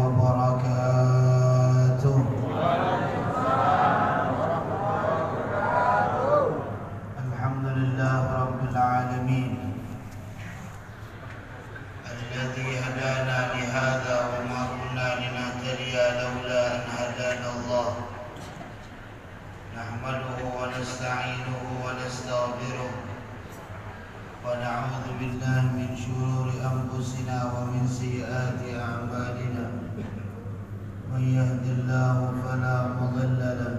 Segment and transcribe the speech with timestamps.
[0.00, 1.38] وبركاته.
[7.24, 9.52] الحمد لله رب العالمين.
[12.12, 17.90] الذي هدانا لهذا وما كنا لنهتدي لولا أن هدانا الله.
[19.76, 22.92] نحمده ونستعينه ونستغفره.
[24.46, 28.95] ونعوذ بالله من شرور أنفسنا ومن سيئات أعمالنا.
[31.16, 33.76] من يهد الله فلا مضل له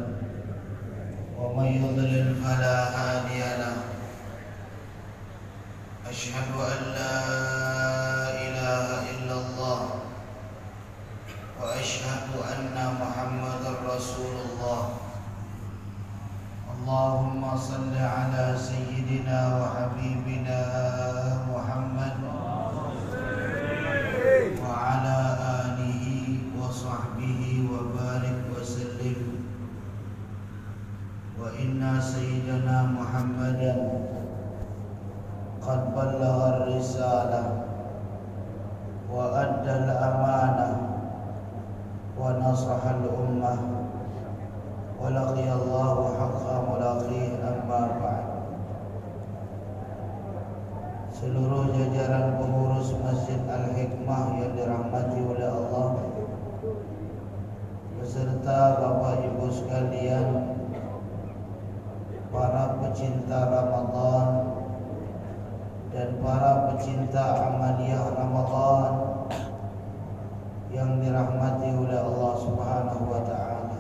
[1.38, 3.78] ومن يضلل فلا هادي له.
[6.10, 7.47] أشهد أن لا
[58.08, 60.56] beserta Bapak Ibu sekalian
[62.32, 64.28] para pecinta Ramadan
[65.92, 68.92] dan para pecinta amaliyah Ramadan
[70.72, 73.80] yang dirahmati oleh Allah Subhanahu wa taala.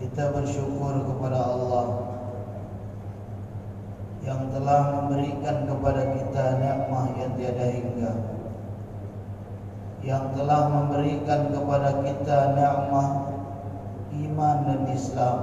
[0.00, 1.86] Kita bersyukur kepada Allah
[4.24, 8.40] yang telah memberikan kepada kita nikmat yang tiada hingga
[10.02, 13.10] yang telah memberikan kepada kita nikmat
[14.10, 15.38] iman dan Islam.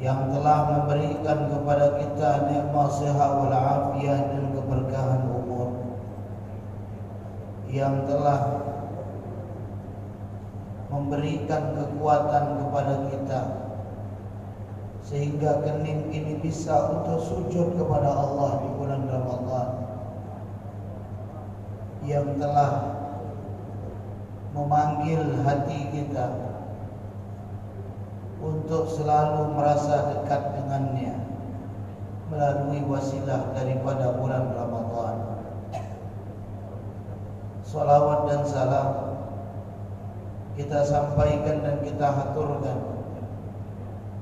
[0.00, 5.70] Yang telah memberikan kepada kita nikmat sehat walafiat dan keberkahan umur.
[7.70, 8.40] Yang telah
[10.90, 13.40] memberikan kekuatan kepada kita.
[15.06, 19.89] Sehingga kening ini bisa untuk sujud kepada Allah di bulan Ramadhan
[22.04, 22.96] yang telah
[24.56, 26.26] memanggil hati kita
[28.40, 31.14] untuk selalu merasa dekat dengannya
[32.32, 35.16] melalui wasilah daripada bulan Ramadhan.
[37.62, 38.88] Salawat dan salam
[40.58, 42.78] kita sampaikan dan kita haturkan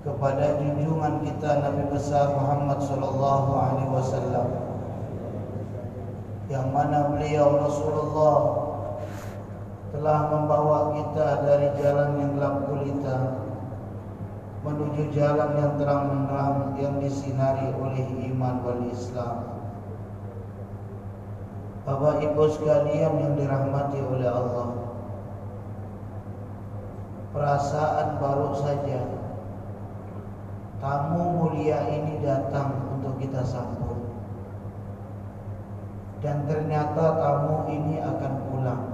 [0.04, 4.67] kepada junjungan kita Nabi besar Muhammad sallallahu alaihi wasallam
[6.48, 8.38] yang mana beliau Rasulullah
[9.92, 13.18] telah membawa kita dari jalan yang gelap gulita
[14.64, 19.36] menuju jalan yang terang menerang yang disinari oleh iman wal Islam.
[21.88, 24.68] Bapak Ibu sekalian yang dirahmati oleh Allah.
[27.32, 29.04] Perasaan baru saja
[30.82, 33.77] tamu mulia ini datang untuk kita sambut.
[36.18, 38.84] Dan ternyata tamu ini akan pulang.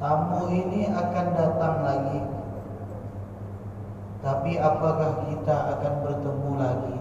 [0.00, 2.20] Tamu ini akan datang lagi.
[4.24, 6.98] Tapi apakah kita akan bertemu lagi?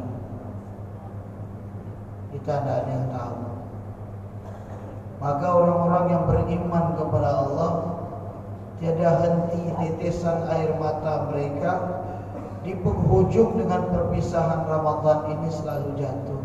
[2.36, 3.40] Kita tidak ada yang tahu.
[5.24, 7.72] Maka orang-orang yang beriman kepada Allah
[8.78, 11.72] tiada henti tetesan air mata mereka
[12.62, 16.45] di penghujung dengan perpisahan Ramadan ini selalu jatuh.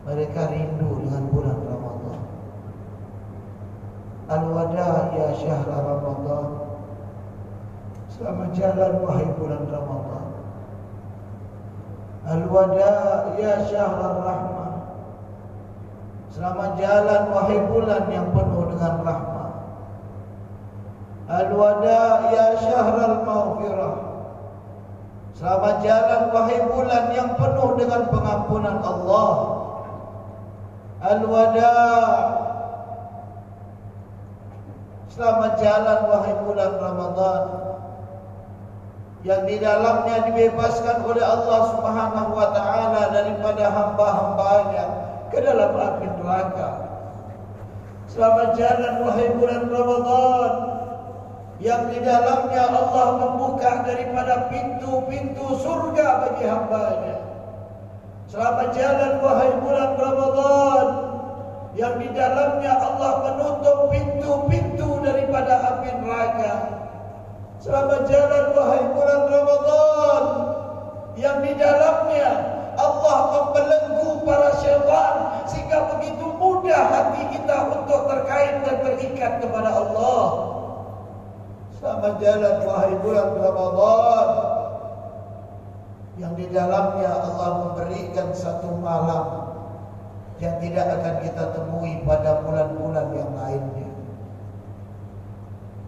[0.00, 2.20] Mereka rindu dengan bulan Ramadan.
[4.30, 6.46] Al-wada ya syahr Ramadan.
[8.08, 10.26] Selamat jalan wahai bulan Ramadan.
[12.30, 12.94] Al-wada
[13.36, 14.70] ya syahr rahmah.
[16.30, 19.50] Selamat jalan wahai bulan yang penuh dengan rahmat.
[21.26, 23.96] Al-wada ya syahr al-maghfirah.
[25.34, 29.49] Selamat jalan wahai bulan yang penuh dengan pengampunan Allah.
[31.00, 31.72] Al-wada
[35.08, 37.42] Selamat jalan wahai bulan Ramadan
[39.24, 44.84] yang di dalamnya dibebaskan oleh Allah Subhanahu wa taala daripada hamba-hambanya
[45.32, 46.70] ke dalam api neraka.
[48.04, 50.52] Selamat jalan wahai bulan Ramadan
[51.64, 57.29] yang di dalamnya Allah membuka daripada pintu-pintu surga bagi hambanya.
[58.30, 60.86] Selamat jalan wahai bulan Ramadan
[61.74, 66.54] yang di dalamnya Allah menutup pintu-pintu daripada api neraka.
[67.58, 70.22] Selamat jalan wahai bulan Ramadan
[71.18, 72.30] yang di dalamnya
[72.78, 75.14] Allah membelenggu para syaitan
[75.50, 80.26] sehingga begitu mudah hati kita untuk terkait dan terikat kepada Allah.
[81.82, 84.59] Selamat jalan wahai bulan Ramadan
[86.20, 89.56] yang di dalamnya Allah memberikan satu malam
[90.36, 93.88] yang tidak akan kita temui pada bulan-bulan yang lainnya.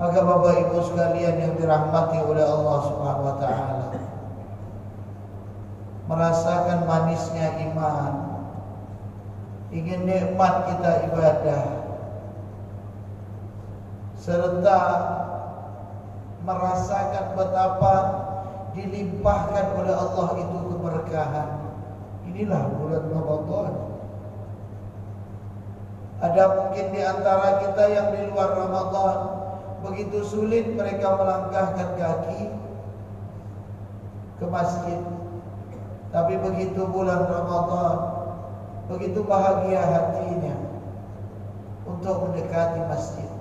[0.01, 3.89] Maka Bapak Ibu sekalian yang dirahmati oleh Allah Subhanahu wa taala
[6.11, 8.13] merasakan manisnya iman
[9.71, 11.63] ingin nikmat kita ibadah
[14.19, 14.81] serta
[16.43, 17.95] merasakan betapa
[18.73, 21.49] dilimpahkan oleh Allah itu keberkahan.
[22.33, 23.73] Inilah bulan Ramadan.
[26.23, 29.17] Ada mungkin di antara kita yang di luar Ramadan
[29.83, 32.43] begitu sulit mereka melangkahkan kaki
[34.39, 35.01] ke masjid.
[36.13, 37.97] Tapi begitu bulan Ramadan
[38.93, 40.61] Begitu bahagia hatinya
[41.89, 43.32] Untuk mendekati masjid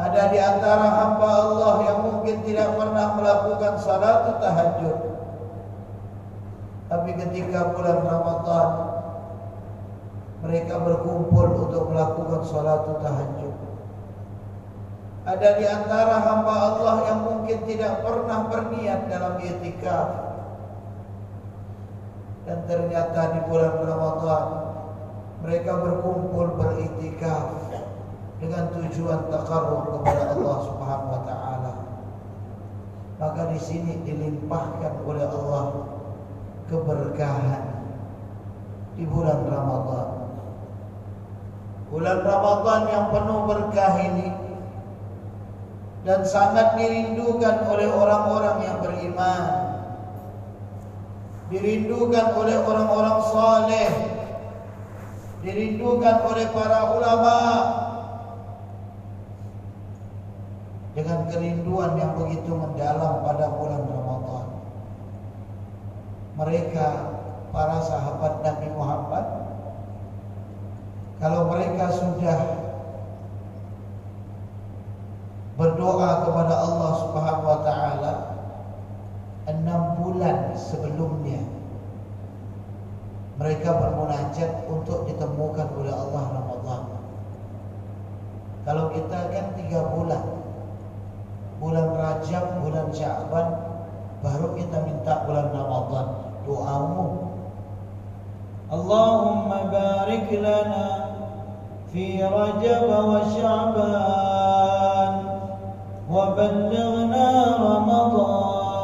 [0.00, 4.98] Ada di antara hamba Allah Yang mungkin tidak pernah melakukan salat tahajud.
[6.88, 8.68] Tapi ketika bulan Ramadan
[10.40, 13.54] Mereka berkumpul untuk melakukan salat tahajud.
[15.20, 20.08] Ada di antara hamba Allah yang mungkin tidak pernah berniat dalam itikaf.
[22.48, 24.44] Dan ternyata di bulan Ramadan
[25.44, 27.69] mereka berkumpul beritikaf
[28.40, 31.72] dengan tujuan takarruf kepada Allah Subhanahu wa taala.
[33.20, 35.64] Maka di sini dilimpahkan oleh Allah
[36.72, 37.62] keberkahan
[38.96, 40.08] di bulan Ramadan.
[41.92, 44.28] Bulan Ramadan yang penuh berkah ini
[46.00, 49.44] dan sangat dirindukan oleh orang-orang yang beriman
[51.50, 53.90] dirindukan oleh orang-orang saleh
[55.42, 57.36] dirindukan oleh para ulama
[60.94, 64.46] dengan kerinduan yang begitu mendalam pada bulan Ramadan
[66.34, 66.86] mereka
[67.54, 69.26] para sahabat Nabi Muhammad
[71.20, 72.38] kalau mereka sudah
[75.60, 78.14] berdoa kepada Allah Subhanahu wa taala
[79.44, 81.44] enam bulan sebelumnya
[83.40, 86.82] mereka bermunajat untuk ditemukan oleh Allah Ramadhan.
[88.68, 90.24] Kalau kita kan tiga bulan,
[91.60, 93.52] bulan Rajab, bulan Syaban,
[94.24, 96.08] baru kita minta bulan Ramadhan
[96.48, 97.36] doamu.
[98.72, 100.88] Allahumma barik lana
[101.92, 105.12] fi Rajab wa Syaban
[106.08, 107.28] wa ballighna
[107.60, 108.80] Ramadhan.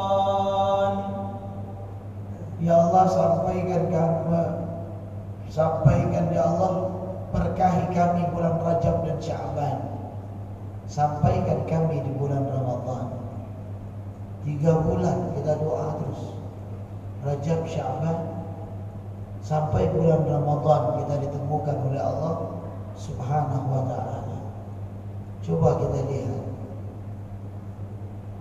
[2.60, 4.42] Ya Allah sampaikan kami
[5.52, 6.88] Sampaikan Ya Allah
[7.30, 9.95] Berkahi kami bulan Rajab dan Syaban
[10.86, 13.06] Sampaikan kami di bulan Ramadhan
[14.46, 16.22] Tiga bulan kita doa terus.
[17.26, 18.18] Rajab Syaban
[19.42, 22.34] Sampai bulan Ramadhan kita ditemukan oleh Allah
[22.98, 24.38] Subhanahu wa ta'ala.
[25.44, 26.42] Coba kita lihat.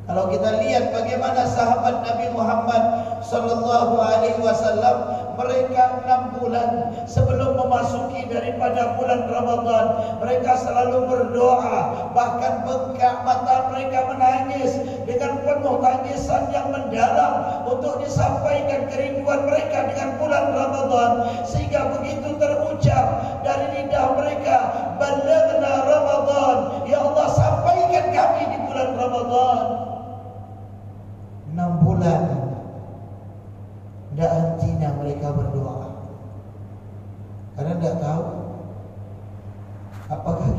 [0.05, 2.83] Kalau kita lihat bagaimana sahabat Nabi Muhammad
[3.25, 6.69] sallallahu alaihi wasallam mereka enam bulan
[7.05, 9.85] sebelum memasuki daripada bulan Ramadan
[10.23, 12.09] mereka selalu berdoa.
[12.15, 20.15] Bahkan bengkak mata mereka menangis dengan penuh tangisan yang mendalam untuk disampaikan kerinduan mereka dengan
[20.17, 21.11] bulan Ramadan.
[21.43, 23.05] Sehingga begitu terucap
[23.43, 23.74] dari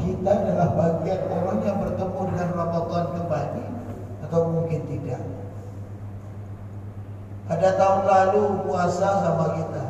[0.07, 3.65] kita adalah bagian orang yang bertemu dengan Ramadan kembali
[4.23, 5.23] atau mungkin tidak.
[7.47, 9.85] Ada tahun lalu puasa sama kita.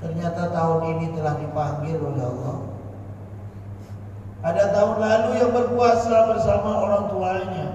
[0.00, 2.58] Ternyata tahun ini telah dipanggil oleh Allah.
[4.40, 7.66] Ada tahun lalu yang berpuasa bersama orang tuanya.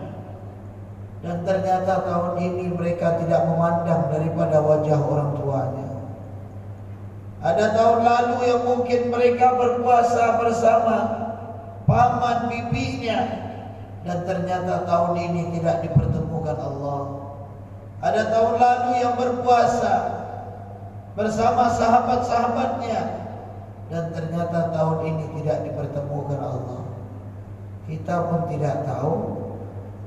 [1.22, 5.85] Dan ternyata tahun ini mereka tidak memandang daripada wajah orang tuanya.
[7.46, 10.98] Ada tahun lalu yang mungkin mereka berpuasa bersama
[11.86, 13.22] paman bibinya
[14.02, 17.02] dan ternyata tahun ini tidak dipertemukan Allah.
[18.02, 19.94] Ada tahun lalu yang berpuasa
[21.14, 23.02] bersama sahabat-sahabatnya
[23.94, 26.82] dan ternyata tahun ini tidak dipertemukan Allah.
[27.86, 29.14] Kita pun tidak tahu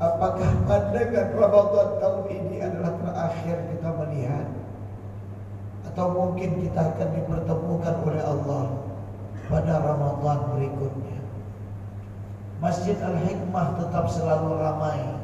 [0.03, 4.58] apakah pandangan Ramadan tahun ini adalah terakhir kita melihat
[5.99, 8.71] atau mungkin kita akan dipertemukan oleh Allah
[9.51, 11.19] pada Ramadan berikutnya.
[12.63, 15.19] Masjid Al-Hikmah tetap selalu ramai.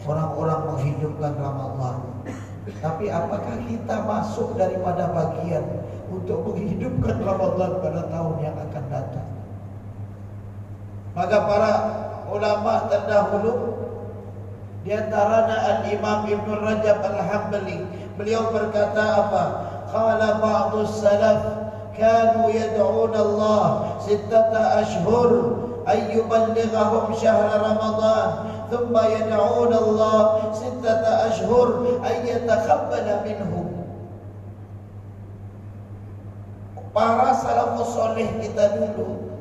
[0.00, 2.24] Orang-orang menghidupkan Ramadan.
[2.80, 9.28] Tapi apakah kita masuk daripada bagian untuk menghidupkan Ramadan pada tahun yang akan datang.
[11.12, 11.72] Maka para
[12.32, 13.76] ulama terdahulu
[14.88, 19.65] di antaranya Al-Imam Ibn Rajab Al-Hambali beliau berkata apa?
[19.86, 21.40] Qala ba'du salaf
[21.96, 25.30] kanu yad'un Allah sittata ashhur
[25.86, 28.28] ay yuballighahum syahr Ramadan
[28.68, 33.76] thumma yad'un Allah sittata ashhur ay yatakhabbala minhum
[36.96, 39.36] para salafus soleh kita dulu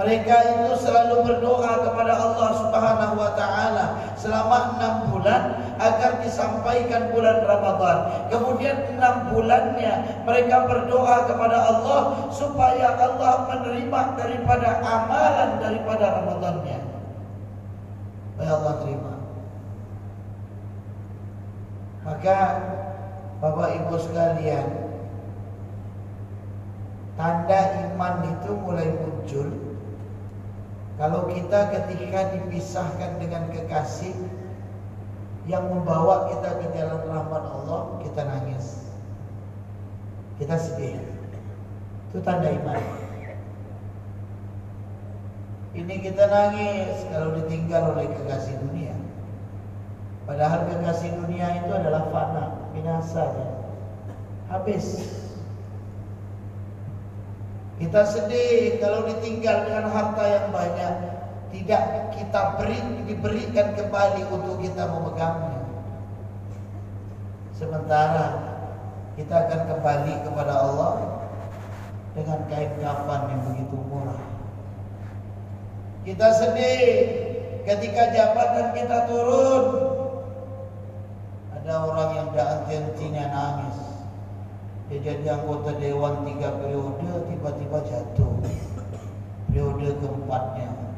[0.00, 3.84] mereka itu selalu berdoa kepada Allah Subhanahu wa taala
[4.16, 7.98] selama enam bulan agar disampaikan bulan Ramadan.
[8.28, 16.78] Kemudian enam bulannya mereka berdoa kepada Allah supaya Allah menerima daripada amalan daripada Ramadannya.
[18.36, 19.14] Supaya Allah terima.
[22.00, 22.38] Maka
[23.40, 24.68] Bapak Ibu sekalian,
[27.16, 29.48] tanda iman itu mulai muncul
[31.00, 34.12] kalau kita ketika dipisahkan dengan kekasih
[35.50, 38.86] yang membawa kita ke jalan rahmat Allah kita nangis.
[40.38, 41.02] Kita sedih.
[42.10, 42.78] Itu tanda iman.
[45.74, 48.94] Ini kita nangis kalau ditinggal oleh kekasih dunia.
[50.26, 53.26] Padahal kekasih dunia itu adalah fana binasa
[54.46, 55.02] habis.
[57.82, 61.19] Kita sedih kalau ditinggal dengan harta yang banyak
[61.50, 62.78] tidak kita beri
[63.10, 65.66] diberikan kembali untuk kita memegangnya.
[67.58, 68.26] Sementara
[69.18, 70.92] kita akan kembali kepada Allah
[72.14, 74.22] dengan kain kafan yang begitu murah.
[76.06, 76.80] Kita sedih
[77.66, 79.64] ketika jabatan kita turun.
[81.60, 83.78] Ada orang yang dah henti-hentinya nangis.
[84.88, 86.98] Dia jadi anggota Dewan tiga periode
[87.30, 88.42] Tiba-tiba jatuh
[89.46, 90.89] Periode keempatnya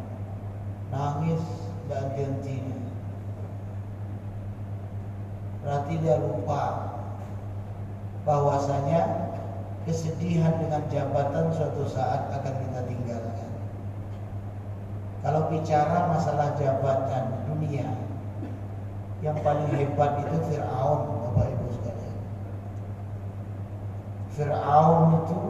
[0.93, 1.43] Nangis
[1.89, 2.79] dan hentinya
[5.65, 6.93] Berarti dia lupa
[8.29, 9.33] bahwasanya
[9.83, 13.51] Kesedihan dengan jabatan suatu saat akan kita tinggalkan.
[15.27, 17.91] Kalau bicara masalah jabatan dunia
[19.27, 21.23] Yang paling hebat itu Fir'aun
[24.33, 25.41] Fir'aun itu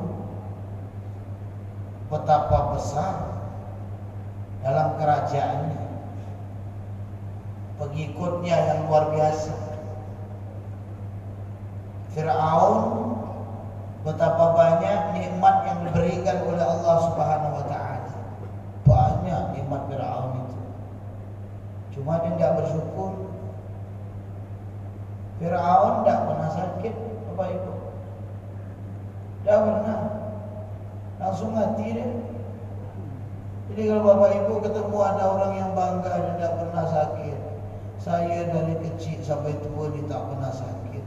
[2.10, 3.31] betapa besar
[4.62, 5.82] dalam kerajaannya.
[7.82, 9.54] Pengikutnya yang luar biasa.
[12.14, 12.78] Fir'aun
[14.06, 18.12] betapa banyak nikmat yang diberikan oleh Allah Subhanahu wa taala.
[18.86, 20.58] Banyak nikmat Fir'aun itu.
[21.98, 23.10] Cuma dia tidak bersyukur.
[25.42, 26.94] Fir'aun tidak pernah sakit
[27.32, 27.72] Bapak Ibu.
[29.42, 30.00] Dah pernah.
[31.18, 32.06] Langsung mati dia
[33.70, 37.36] Jadi kalau bapak ibu ketemu ada orang yang bangga Dan tak pernah sakit
[38.02, 41.04] Saya dari kecil sampai tua Dia tak pernah sakit.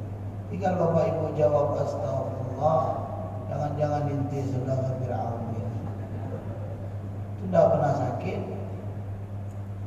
[0.53, 2.83] Tinggal bapak ibu jawab Astagfirullah
[3.51, 5.43] Jangan-jangan inti sudah Fir'aun
[7.35, 8.39] Itu tak pernah sakit.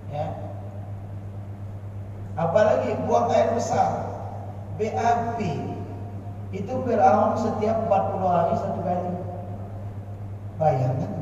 [0.08, 0.26] Ya.
[2.38, 4.14] Apalagi buang air besar.
[4.78, 5.42] BAP
[6.54, 9.12] itu Fir'aun setiap 40 hari satu kali.
[10.54, 11.17] Bayangkan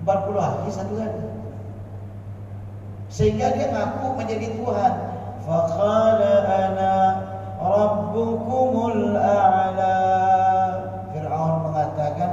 [0.00, 1.20] 40 hari satu kali
[3.10, 4.94] Sehingga dia ngaku menjadi Tuhan.
[5.44, 6.94] Faqala ana
[7.60, 9.96] Rabbukumul a'la.
[11.12, 12.32] Fir'aun mengatakan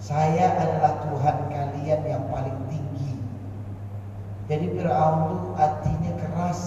[0.00, 3.18] Saya adalah Tuhan kalian yang paling tinggi.
[4.46, 6.60] Jadi Fir'aun itu hatinya keras.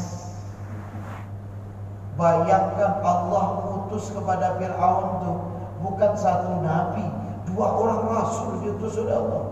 [2.20, 3.46] Bayangkan Allah
[3.80, 5.32] utus kepada Fir'aun itu
[5.80, 7.08] bukan satu nabi,
[7.60, 9.44] dua orang rasul diutus oleh Allah.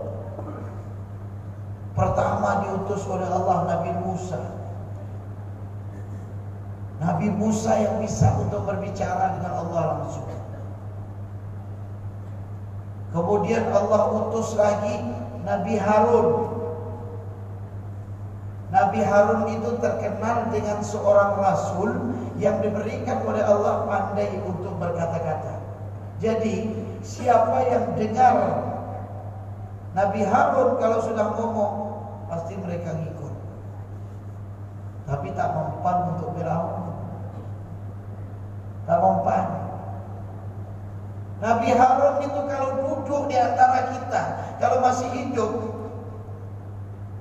[1.92, 4.40] Pertama diutus oleh Allah Nabi Musa.
[7.04, 10.24] Nabi Musa yang bisa untuk berbicara dengan Allah langsung.
[13.12, 15.04] Kemudian Allah utus lagi
[15.44, 16.28] Nabi Harun
[18.68, 21.88] Nabi Harun itu terkenal dengan seorang rasul
[22.40, 25.56] yang diberikan oleh Allah pandai untuk berkata-kata.
[26.20, 28.36] Jadi siapa yang dengar
[29.96, 31.74] Nabi Harun kalau sudah ngomong
[32.28, 33.34] pasti mereka ngikut.
[35.08, 36.92] Tapi tak mempan untuk Firaun.
[38.84, 39.46] Tak mempan.
[41.40, 44.22] Nabi Harun itu kalau duduk di antara kita,
[44.60, 45.50] kalau masih hidup,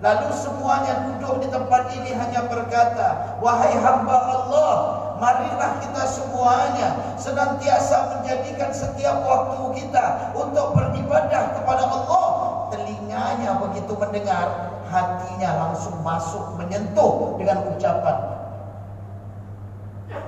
[0.03, 4.73] lalu semuanya duduk di tempat ini hanya berkata, wahai hamba Allah,
[5.17, 12.25] marilah kita semuanya senantiasa menjadikan setiap waktu kita untuk beribadah kepada Allah.
[12.67, 18.37] Telinganya begitu mendengar, hatinya langsung masuk menyentuh dengan ucapan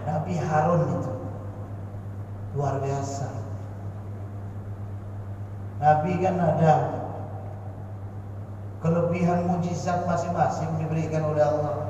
[0.10, 1.12] Nabi Harun itu
[2.58, 3.27] luar biasa.
[5.79, 6.74] Nabi kan ada
[8.84, 11.88] kelebihan mujizat masing-masing diberikan oleh Allah.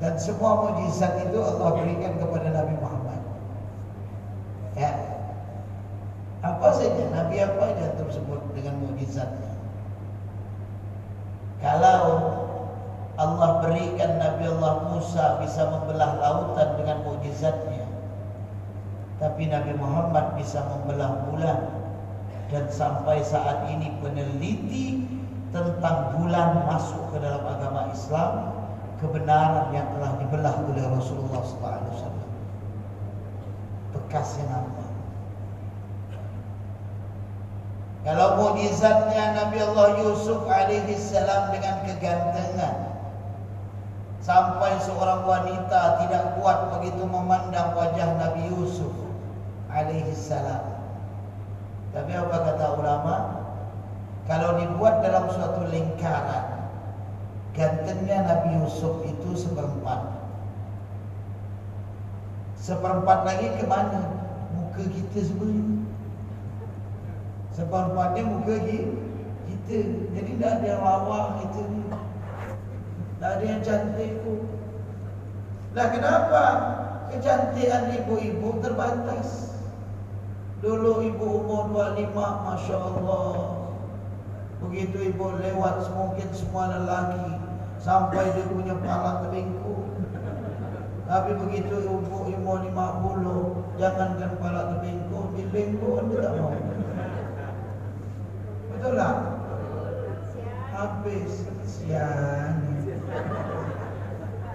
[0.00, 3.20] Dan semua mujizat itu Allah berikan kepada Nabi Muhammad.
[4.72, 4.92] Ya.
[6.40, 9.52] Apa saja Nabi apa yang tersebut dengan mujizatnya?
[11.60, 12.00] Kalau
[13.20, 17.84] Allah berikan Nabi Allah Musa bisa membelah lautan dengan mujizatnya.
[19.20, 21.60] Tapi Nabi Muhammad bisa membelah bulan
[22.48, 25.04] dan sampai saat ini peneliti
[25.52, 28.59] tentang bulan masuk ke dalam agama Islam
[29.00, 32.14] kebenaran yang telah dibelah oleh Rasulullah SAW.
[33.96, 34.88] Bekasnya nampak.
[38.00, 42.76] Kalau mujizatnya Nabi Allah Yusuf alaihi salam dengan kegantengan
[44.24, 48.92] sampai seorang wanita tidak kuat begitu memandang wajah Nabi Yusuf
[49.68, 50.64] alaihi salam.
[51.92, 53.16] Tapi apa kata ulama?
[54.24, 56.59] Kalau dibuat dalam suatu lingkaran
[57.50, 60.22] Gantengnya Nabi Yusuf itu seperempat.
[62.54, 64.22] Seperempat lagi ke mana?
[64.54, 65.80] Muka kita sebenarnya
[67.50, 69.78] Seperempatnya muka kita.
[70.14, 71.82] Jadi tak ada yang lawak kita ni.
[73.20, 74.48] Tak ada yang cantik pun
[75.76, 76.44] Lah kenapa?
[77.10, 79.58] Kecantikan ibu-ibu terbatas.
[80.62, 83.34] Dulu ibu umur 25 Masya Allah.
[84.60, 87.39] Begitu ibu lewat semungkin semua lelaki
[87.80, 89.88] Sampai dia punya pala terbengkuk
[91.08, 96.52] Tapi begitu ibu ibu lima puluh Jangankan pala terbengkuk Dia bengkuk dia tak mau
[98.68, 99.16] Betul tak?
[100.76, 101.32] Habis
[101.64, 102.54] Sian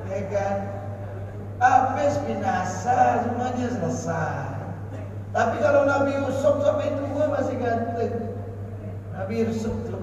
[0.05, 0.57] Ya kan?
[1.57, 4.53] Habis binasa Semuanya selesai
[5.33, 8.35] Tapi kalau Nabi Yusuf sampai tua masih ganteng
[9.15, 9.94] Nabi Yusuf tu.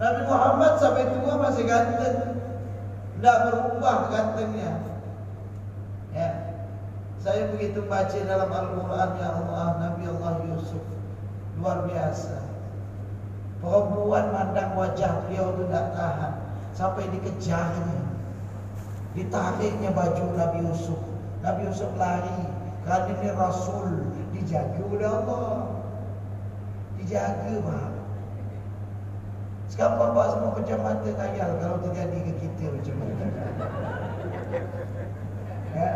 [0.00, 2.40] Nabi Muhammad sampai tua masih ganteng.
[3.20, 4.80] Tidak berubah gantengnya.
[6.16, 6.30] Ya.
[7.20, 10.80] Saya begitu baca dalam Al-Quran ya Allah Nabi Allah Yusuf
[11.60, 12.40] luar biasa.
[13.60, 16.32] Perempuan mandang wajah beliau itu tidak tahan
[16.72, 18.00] sampai dikejarnya,
[19.12, 20.96] ditariknya baju Nabi Yusuf.
[21.44, 22.40] Nabi Yusuf lari
[22.88, 25.80] kerana ini Rasul dijaga oleh Allah
[27.10, 27.99] jaga bang.
[29.70, 33.26] Sekarang bapak semua macam mata kayal kalau terjadi ke kita macam mana.
[35.70, 35.90] Ya.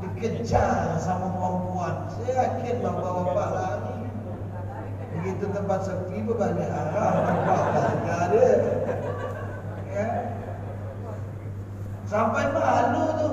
[0.00, 2.08] Dikejar sama perempuan.
[2.08, 4.00] Saya yakin bapak-bapak lari.
[5.12, 7.12] Begitu tempat sepi berbalik arah.
[7.20, 7.60] Bapak
[8.08, 8.48] tak ada.
[9.92, 10.08] Ya.
[12.08, 13.30] Sampai malu tu.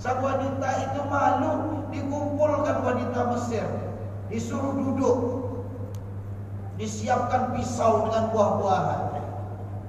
[0.00, 1.52] Sang wanita itu malu
[1.92, 3.68] dikumpulkan wanita Mesir.
[4.32, 5.35] Disuruh duduk
[6.76, 9.00] disiapkan pisau dengan buah-buahan.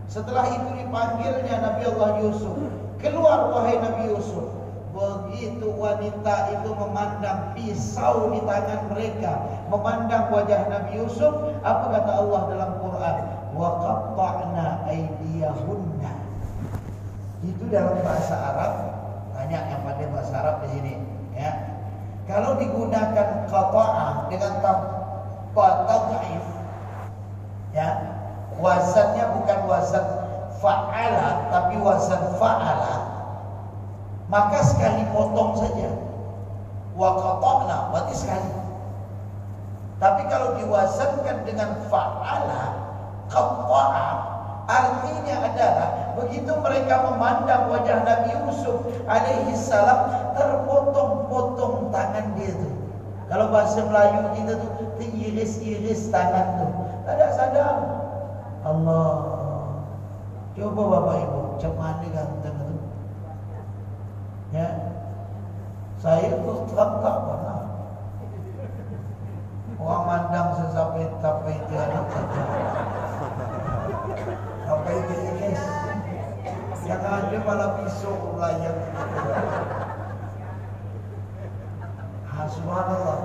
[0.07, 2.55] Setelah itu dipanggilnya Nabi Allah Yusuf.
[2.97, 4.55] Keluar wahai Nabi Yusuf.
[4.97, 12.41] Begitu wanita itu memandang pisau di tangan mereka, memandang wajah Nabi Yusuf, apa kata Allah
[12.49, 13.15] dalam Quran?
[13.53, 16.13] Wa qatta'na aydiyahunna.
[17.45, 18.73] Itu dalam bahasa Arab,
[19.37, 20.93] banyak yang pandai bahasa Arab di sini,
[21.37, 21.51] ya.
[22.25, 26.46] Kalau digunakan qata'ah dengan tanpa tad'if
[27.77, 27.89] ya
[28.57, 30.05] wazannya bukan wazan
[30.57, 32.95] fa'ala tapi wazan fa'ala.
[34.27, 35.93] Maka sekali potong saja.
[36.97, 38.49] Wa qata'na berarti sekali.
[40.01, 42.63] Tapi kalau diwazankan dengan fa'ala
[43.29, 44.09] qata'a
[44.67, 52.67] artinya adalah begitu mereka memandang wajah Nabi Yusuf alaihi salam terpotong-potong tangan dia tu
[53.31, 54.67] kalau bahasa Melayu kita tu
[54.99, 56.67] teriris-iris tangan tu
[57.15, 57.77] tak sadar.
[58.67, 59.11] Allah.
[60.57, 62.75] Coba Bapak Ibu, macam mana ganteng itu?
[64.57, 64.67] Ya.
[66.01, 67.61] Saya tu terang tak pernah.
[69.77, 72.43] Orang mandang sesampai sampai itu anak saja.
[74.65, 75.15] Sampai itu
[75.45, 75.61] yes.
[76.89, 78.79] Yang ada malah pisau melayang.
[82.25, 83.19] Ha, subhanallah.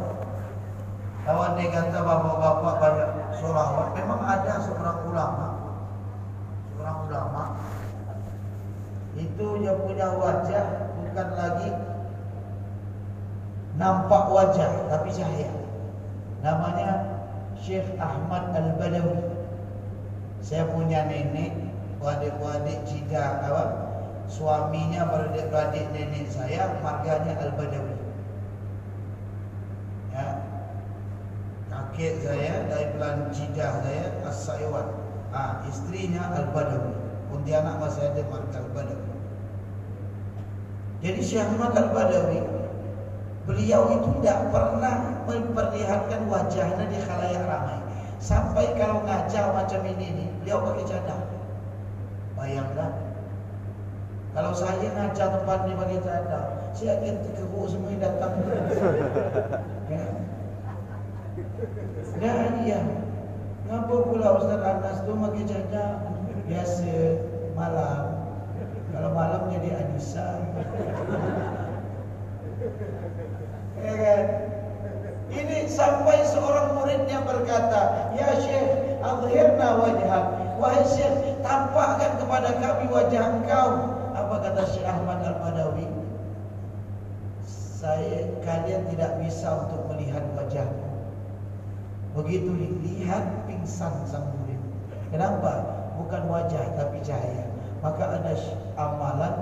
[1.23, 3.97] Kawan dia kata bapak-bapak banyak solawat.
[3.97, 5.49] Memang ada seorang ulama.
[6.75, 7.45] Seorang ulama.
[9.13, 11.71] Itu yang punya wajah bukan lagi
[13.77, 15.53] nampak wajah tapi cahaya.
[16.43, 16.91] Namanya
[17.61, 19.31] Syekh Ahmad Al-Badawi.
[20.43, 21.55] Saya punya nenek,
[22.03, 23.65] adik-adik cida apa?
[24.27, 27.95] Suaminya beradik-adik nenek saya marganya Al-Badawi.
[30.13, 30.29] Ya.
[31.93, 34.97] Kakek saya dari bulan cida saya As-Saywan.
[35.29, 36.89] Ah, istrinya Al-Badawi.
[37.29, 39.13] Pontianak masih ada marga Al-Badawi.
[41.05, 42.41] Jadi Syekh Ahmad Al-Badawi
[43.45, 47.77] Beliau itu tidak pernah memperlihatkan wajahnya di khalayak ramai.
[48.25, 51.21] Sampai kalau ngajar macam ini nih, beliau pakai cadar.
[52.41, 52.93] Bayangkan.
[54.33, 58.33] Kalau saya ngajar tempat ini pakai cadar, saya akan terkeruk semua yang datang.
[59.93, 60.22] ya.
[62.19, 62.81] Dan iya.
[63.67, 65.93] Ngapa pula Ustaz Anas tu pakai cadar?
[66.45, 66.95] Biasa
[67.55, 68.05] malam.
[68.93, 70.29] Kalau malam jadi Anissa.
[73.83, 74.25] Ya kan?
[75.33, 80.25] Ini sampai seorang muridnya berkata, Ya Syekh, azhirna wajhak.
[80.61, 83.69] Wahai Syekh, tampakkan kepada kami wajah engkau.
[84.13, 85.89] Apa kata Syekh Ahmad Al-Badawi?
[87.49, 90.82] Saya, kalian tidak bisa untuk melihat wajahmu.
[92.13, 94.61] Begitu dilihat pingsan sang murid.
[95.09, 95.53] Kenapa?
[95.97, 97.49] Bukan wajah tapi cahaya.
[97.81, 98.33] Maka ada
[98.79, 99.35] amalan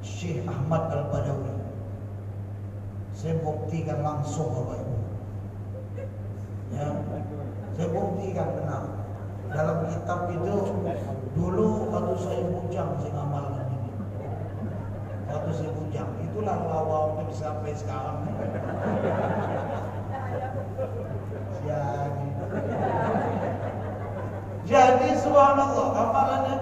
[0.00, 1.60] Syekh Ahmad Al-Badawi
[3.20, 4.96] saya buktikan langsung Bapak Ibu.
[6.72, 6.88] Ya,
[7.76, 8.82] saya buktikan benar.
[9.52, 10.54] Dalam kitab itu
[11.36, 13.92] dulu waktu saya bujang saya ngamalkan ini.
[15.28, 18.24] Waktu saya bujang, itulah yang sampai sekarang.
[25.40, 26.56] Jadi subhanallah amalannya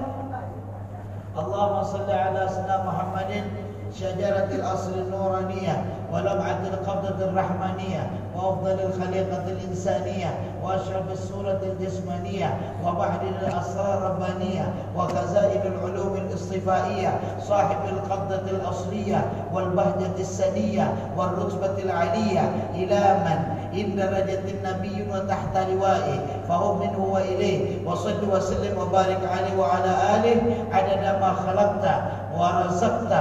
[1.39, 3.45] Allahumma salli ala sayyidina Muhammadin.
[3.89, 10.31] syajaratil asri nuraniyah ولمعة القبضة الرحمانية وأفضل الخليقة الإنسانية
[10.65, 19.21] وأشرف الصورة الجسمانية وبحر الأسرار الربانية وخزائن العلوم الاصطفائية صاحب القبضة الأصلية
[19.53, 22.53] والبهجة السنية والرتبة العلية.
[22.75, 23.39] إلى من؟
[23.81, 26.21] إن درجة النبي وتحت لوائه.
[26.50, 30.38] فهو منه وإليه وصل وسلم وبارك عليه وعلى آله
[30.72, 31.86] عدد ما خلقت
[32.38, 33.12] ورزقت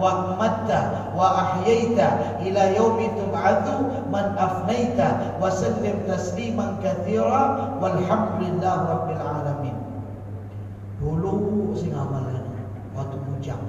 [0.00, 0.70] وأمت
[1.16, 1.98] وأحييت
[2.40, 3.64] إلى يوم تبعث
[4.12, 5.00] من أفنيت
[5.42, 7.42] وسلم تسليما كثيرا
[7.82, 9.90] والحمد لله رب العالمين
[11.00, 12.44] dulu sing amalan
[12.92, 13.64] waktu bujang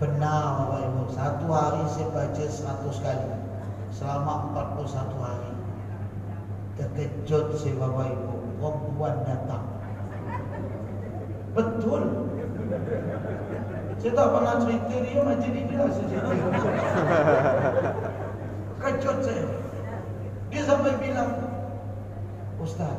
[0.00, 2.44] benar Bapak Ibu satu hari saya baca
[2.88, 3.28] 100 kali
[3.92, 5.49] selama 41 hari
[6.81, 9.65] terkejut saya Bapak Ibu perempuan datang
[11.53, 12.01] betul
[14.01, 16.33] saya tak pernah cerita dia macam ni lah saya cerita.
[18.81, 19.45] Kejut saya.
[20.49, 21.31] Dia sampai bilang,
[22.57, 22.97] Ustaz,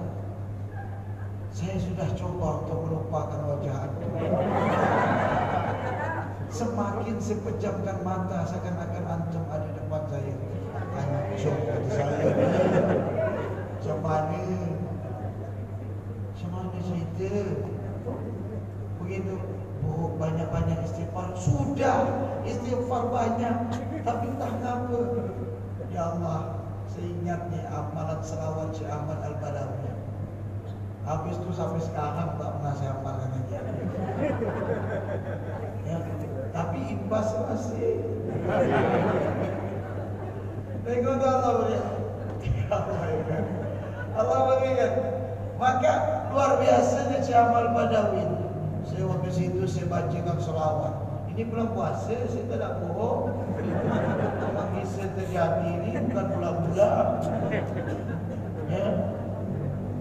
[1.50, 4.06] saya sudah coba untuk melupakan wajah anda.
[6.54, 10.34] Semakin saya pejamkan mata, seakan-akan antum ada depan saya.
[11.02, 12.70] Antum saya.
[14.12, 14.44] Mana?
[16.28, 17.32] Macam mana cerita?
[19.00, 19.36] Begitu.
[19.88, 21.32] Oh banyak-banyak istighfar.
[21.32, 22.12] Sudah
[22.44, 23.56] istighfar banyak.
[24.04, 24.98] Tapi entah kenapa
[25.94, 29.96] Ya Allah Saya ingat ni amalan selawat Syekh Ahmad Al-Badawi.
[31.08, 33.56] Habis tu sampai sekarang Tak pernah saya amalkan lagi.
[35.88, 35.98] Ya,
[36.52, 38.04] Tapi imbas masih
[40.84, 41.76] Tengok tu Allah beri
[42.68, 43.61] Allah
[44.16, 44.92] berikan
[45.56, 45.92] Maka
[46.32, 48.42] luar biasanya Syekh Ahmad Al-Badawi
[48.82, 50.94] saya waktu situ saya bacakan selawat.
[51.32, 53.30] Ini bulan puasa, saya tak nak bohong.
[53.56, 57.06] Memang kisah terjadi ini bukan bulan-bulan.
[58.68, 58.88] Ya.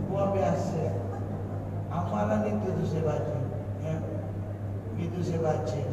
[0.09, 0.83] Luar biasa.
[1.93, 3.37] Amalan itu tu saya baca.
[3.85, 3.95] Ya.
[4.97, 5.83] Itu saya baca.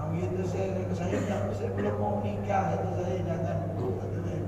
[0.00, 4.40] Am itu saya saya tak saya belum mau nikah itu saya jangan saya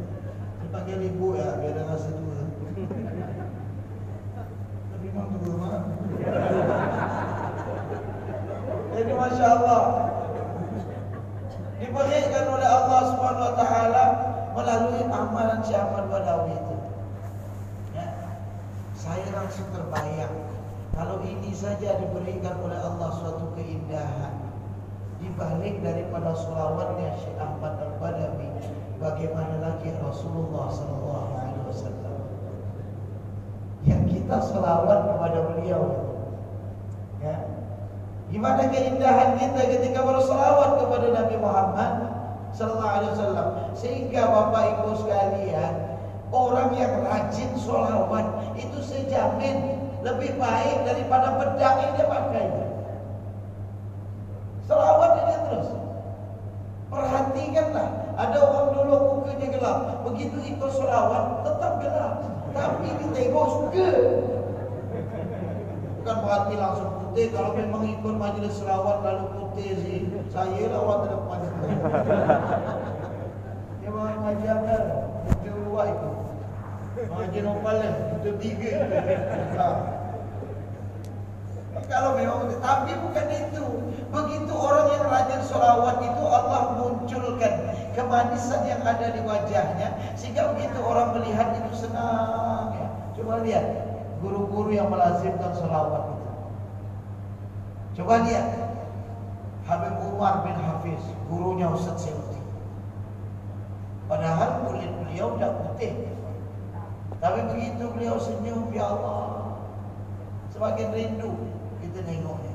[0.72, 2.40] panggil ibu ya biar rasa tua.
[4.88, 5.84] Tapi memang tu mah.
[8.92, 9.84] Jadi Masya Allah
[11.82, 14.04] Diberikan oleh Allah Subhanahu Wa Taala
[14.54, 15.58] melalui amalan
[19.32, 20.36] rasa terbayang
[20.94, 24.32] kalau ini saja diberikan oleh Allah suatu keindahan
[25.18, 25.82] dibalik
[26.22, 28.46] daripada selawatnya Syekh Ahmad Al-Badawi
[29.02, 32.16] bagaimana lagi Rasulullah sallallahu alaihi wasallam?
[33.82, 35.82] Yang kita selawat kepada beliau.
[37.18, 37.42] Ya.
[38.30, 41.92] Gimana keindahan kita ketika berselawat kepada Nabi Muhammad
[42.54, 43.48] sallallahu alaihi wasallam?
[43.74, 45.74] Sehingga Bapak Ibu sekalian
[46.30, 52.46] orang yang rajin selawat itu sejamin lebih baik daripada pedang yang dia pakai
[54.70, 55.82] selawat dia terus
[57.32, 57.88] perhatikanlah
[58.20, 59.78] ada orang dulu mukanya gelap.
[60.04, 62.12] Begitu ikut selawat tetap gelap.
[62.52, 63.90] Tapi ditengok suka.
[66.02, 70.00] Bukan berarti langsung putih kalau memang ikut majlis selawat lalu putih sih.
[70.28, 71.40] Saya lah orang terdepan
[73.82, 74.82] dia mahu ngajar kan
[75.42, 76.10] itu luar itu.
[77.08, 78.72] Ngajar nopal lah itu tiga.
[79.58, 79.66] Ha.
[82.02, 83.66] Kalau memang tapi bukan itu.
[84.10, 87.54] Begitu orang yang rajin selawat itu Allah munculkan
[87.94, 92.74] kemanisan yang ada di wajahnya sehingga begitu orang melihat itu senang.
[93.14, 93.64] Coba lihat
[94.18, 96.28] guru-guru yang melazimkan selawat itu.
[98.02, 98.46] Coba lihat.
[99.62, 100.98] Habib Umar bin Hafiz
[101.30, 102.42] gurunya Ustaz Syuuti
[104.10, 105.94] padahal kulit beliau tidak putih.
[107.22, 109.42] Tapi begitu beliau senyum ya Allah
[110.50, 111.51] semakin rindu
[111.82, 112.54] kita tengoknya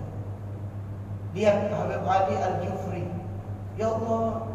[1.36, 3.06] lihat Habib Ali Al-Jufri
[3.78, 4.48] ya Allah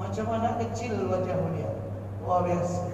[0.00, 1.74] macam anak kecil wajah beliau.
[2.24, 2.88] Luar biasa.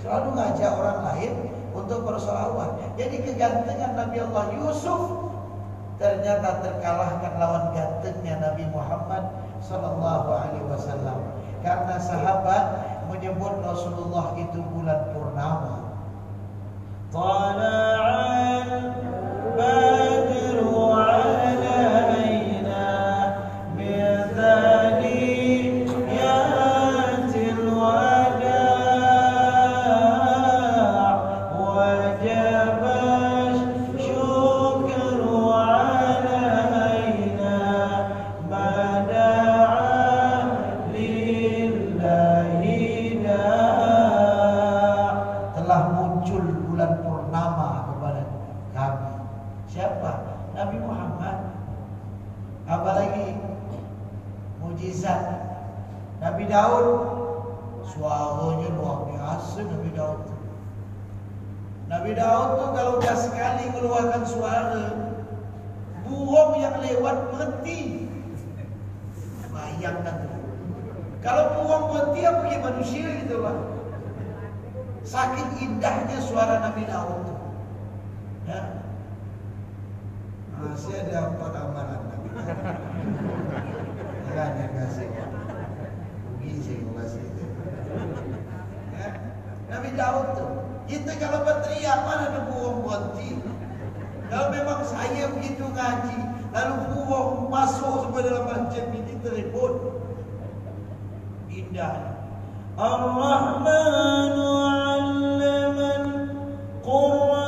[0.00, 1.32] Selalu ngajak orang lain
[1.74, 2.78] untuk bersolawat.
[2.94, 5.02] Jadi kegantengan Nabi Allah Yusuf
[5.98, 9.34] ternyata terkalahkan lawan gantengnya Nabi Muhammad
[9.66, 11.18] sallallahu alaihi wasallam.
[11.66, 12.64] Karena sahabat
[13.10, 15.74] menyebut Rasulullah itu bulan purnama.
[17.12, 18.01] Tala'al
[56.42, 56.86] Nabi Daud
[57.86, 60.22] suaranya luar biasa Nabi Daud.
[61.86, 64.86] Nabi Daud tu kalau dah sekali keluarkan suara
[66.02, 68.10] burung yang lewat berhenti.
[69.54, 70.30] Bayangkan tu.
[71.22, 73.58] Kalau burung berhenti apa ke manusia gitu lah.
[75.06, 77.34] Sakit indahnya suara Nabi Daud tu.
[78.50, 78.81] Ya.
[80.62, 82.54] Masih ada empat amalan Nabi Daud.
[84.30, 85.10] Ya, ya, kasih.
[85.10, 87.26] Rugi saya kasih.
[88.94, 89.08] Ya.
[89.66, 90.46] Nabi Daud tu.
[90.86, 93.42] Kita kalau berteriak mana ada burung berhenti.
[94.30, 96.18] Kalau memang saya begitu ngaji,
[96.54, 99.72] lalu burung masuk sampai dalam masjid ini telefon.
[101.50, 102.22] Indah.
[102.78, 106.04] Ar-Rahmanu 'allaman
[106.80, 107.41] Qur'an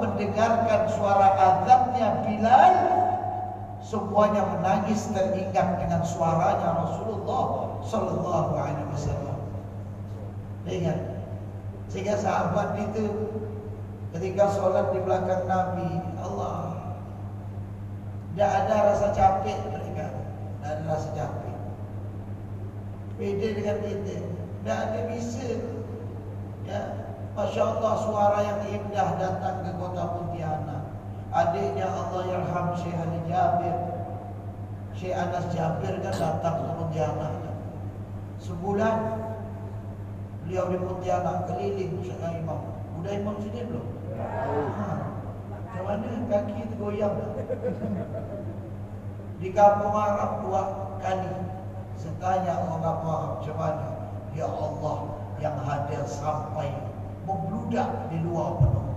[0.00, 2.74] mendengarkan suara azabnya Bilal
[3.84, 9.38] semuanya menangis teringat dengan suaranya Rasulullah sallallahu alaihi wasallam.
[10.68, 10.98] Ingat.
[11.88, 13.32] Sehingga sahabat itu
[14.12, 16.76] ketika solat di belakang Nabi, Allah
[18.36, 21.56] tidak ada rasa capek mereka, tidak ada rasa capek.
[23.16, 25.48] Beda dengan kita, tidak ada bisa.
[26.68, 26.80] Ya,
[27.38, 30.82] masya Allah suara yang indah datang ke kota Pontianak.
[31.30, 33.78] Adiknya Allah Yarham Syekh Ali Jabir,
[34.98, 37.32] Syekh Anas Jabir kan datang ke Pontianak.
[38.42, 38.96] Sebulan
[40.42, 42.60] beliau di Pontianak keliling dengan imam.
[42.98, 43.86] Udah imam sini belum?
[44.18, 44.86] Ha.
[45.46, 47.14] Macam mana kaki goyang?
[49.38, 50.62] Di kampung Arab dua
[50.98, 51.30] kali
[51.94, 53.88] Setanya orang kampung Arab Macam mana?
[54.34, 54.98] Ya Allah
[55.38, 56.87] yang hadir sampai
[57.28, 58.88] membludak di luar penuh.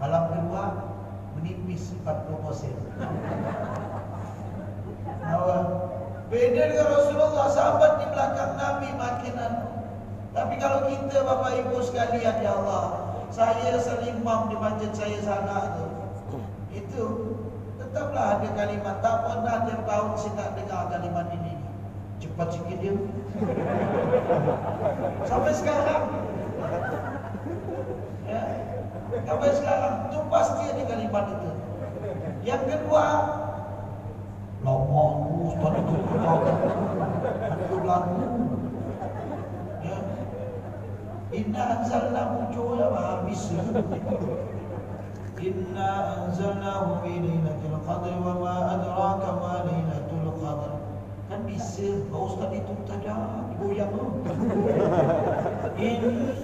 [0.00, 0.64] Malam kedua
[1.36, 2.74] menipis 40 persen.
[6.32, 9.64] Beda dengan Rasulullah sahabat di belakang Nabi makin anu.
[10.34, 12.84] Tapi kalau kita Bapak Ibu sekalian ya Allah,
[13.30, 15.86] saya selimam di masjid saya sana tu.
[16.74, 17.04] Itu
[17.78, 21.54] tetaplah ada kalimat tak pernah tiap tahun saya tak dengar kalimat ini.
[22.18, 22.94] Cepat sikit dia.
[25.28, 26.33] Sampai sekarang.
[28.24, 28.42] Ya.
[29.24, 31.50] Sampai sekarang tu pasti ada kalimat itu.
[32.44, 33.04] Yang kedua,
[34.64, 35.96] aku tadi tu
[37.44, 38.20] Aku lagu.
[39.84, 39.98] Ya.
[41.34, 43.42] Inna anzalna muncul habis.
[45.44, 45.90] Inna
[46.24, 50.72] anzalnahu fi lailatul qadr wa ma adraka ma lailatul qadr.
[51.28, 54.04] Kan bisa Pak Ustaz itu tak ada digoyang tu.
[55.80, 56.43] Inna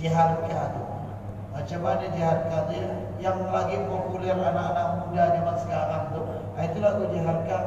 [0.00, 0.72] jihad kad
[1.52, 2.88] macam mana jihad kad ya,
[3.20, 6.24] yang lagi popular anak-anak muda zaman sekarang tu.
[6.56, 7.64] Ah, Itulah tu jihad kad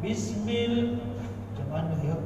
[0.00, 1.04] bismil.
[1.52, 2.16] Macam mana ya?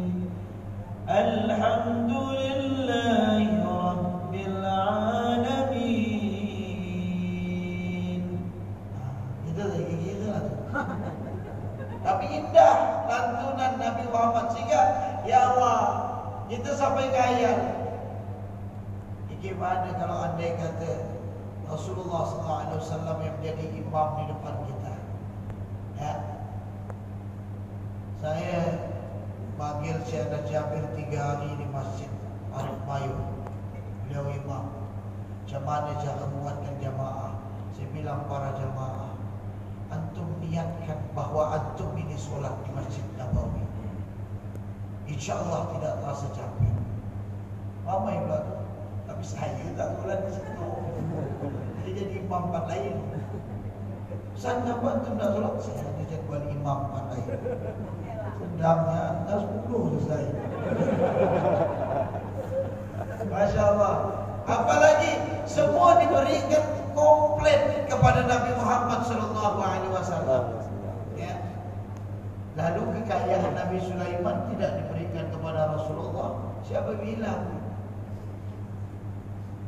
[1.11, 2.04] Alhamdulillah.
[16.49, 17.53] Kita sampai kaya
[19.45, 21.05] Bagaimana kalau andai kata
[21.69, 24.95] Rasulullah SAW yang menjadi imam di depan kita.
[26.01, 26.15] Ya.
[28.25, 28.61] Saya
[29.61, 32.09] panggil Syekh Jabir tiga hari di masjid
[32.57, 33.17] Arif Mayu.
[34.09, 34.65] Beliau imam.
[35.45, 37.33] Macam mana cara menguatkan jamaah?
[37.77, 39.13] Saya bilang para jamaah,
[39.93, 43.63] antum niatkan bahawa antum ini solat di masjid Nabawi.
[45.05, 46.73] InsyaAllah tidak terasa capek.
[47.85, 48.40] Ramai pula
[49.05, 50.69] Tapi saya tak solat di situ.
[51.85, 52.97] Dia jadi imam empat lain.
[54.33, 57.29] Sana pun tu nak solat saya dia jadi wali imam empat lain.
[58.57, 60.25] Sedangnya dah sepuluh selesai.
[63.29, 63.95] Masya Allah.
[64.45, 65.12] Apalagi
[65.45, 66.64] semua diberikan
[66.97, 70.63] komplit kepada Nabi Muhammad Sallallahu Alaihi Wasallam.
[72.55, 76.55] Lalu kekayaan Nabi Sulaiman tidak diberikan kepada Rasulullah.
[76.62, 77.51] Siapa bilang?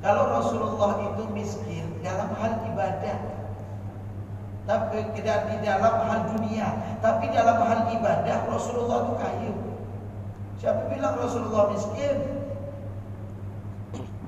[0.07, 3.37] Kalau Rasulullah itu miskin dalam hal ibadah
[4.67, 9.53] tapi tidak di dalam hal dunia, tapi dalam hal ibadah Rasulullah itu kaya.
[10.59, 12.17] Siapa bilang Rasulullah miskin?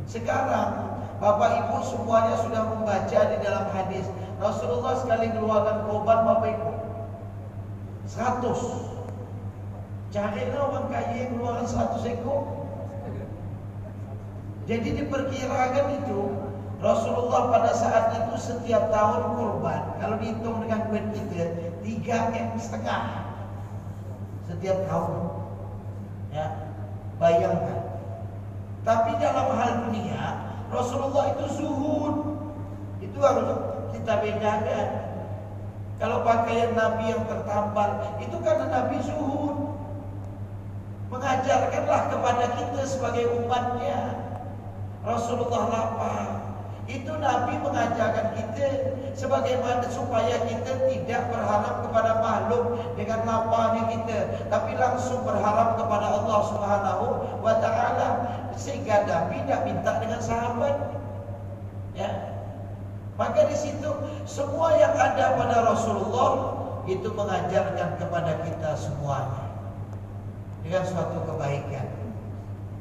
[0.06, 4.06] Sekarang Bapak Ibu semuanya sudah membaca di dalam hadis
[4.38, 6.77] Rasulullah sekali keluarkan korban Bapak Ibu
[8.08, 8.88] 100
[10.08, 12.42] Carilah orang kaya keluarkan 100 ekor.
[14.64, 16.20] Jadi diperkirakan itu
[16.80, 20.00] Rasulullah pada saat itu setiap tahun kurban.
[20.00, 21.44] Kalau dihitung dengan duit kita
[21.84, 23.28] Tiga M setengah.
[24.48, 25.12] Setiap tahun.
[26.32, 26.46] Ya
[27.20, 27.80] Bayangkan.
[28.88, 30.22] Tapi dalam hal dunia
[30.72, 32.16] Rasulullah itu zuhud
[33.04, 33.58] Itu harus
[33.92, 35.07] kita bedakan
[35.98, 39.68] Kalau pakaian Nabi yang tertampal Itu karena Nabi zuhud
[41.08, 44.28] Mengajarkanlah kepada kita sebagai umatnya.
[45.00, 46.28] Rasulullah lapar.
[46.84, 54.18] Itu Nabi mengajarkan kita sebagaimana supaya kita tidak berharap kepada makhluk dengan laparnya kita
[54.52, 57.06] tapi langsung berharap kepada Allah Subhanahu
[57.40, 58.08] wa taala.
[58.52, 60.76] Sehingga Nabi tidak minta dengan sahabat.
[61.96, 62.27] Ya
[63.18, 63.90] maka di situ
[64.30, 66.54] semua yang ada pada Rasulullah
[66.86, 69.50] itu mengajarkan kepada kita semuanya
[70.62, 71.86] dengan suatu kebaikan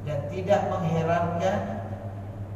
[0.06, 1.58] dan tidak mengherankan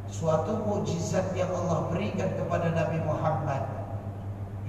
[0.07, 3.65] suatu mujizat yang Allah berikan kepada Nabi Muhammad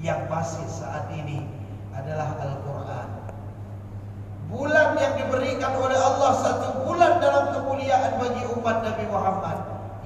[0.01, 1.47] yang masih saat ini
[1.95, 3.09] adalah Al-Quran.
[4.51, 9.57] Bulan yang diberikan oleh Allah satu bulan dalam kemuliaan bagi umat Nabi Muhammad